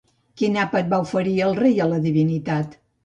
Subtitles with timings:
[0.41, 2.75] Quin àpat va oferir el rei a la divinitat?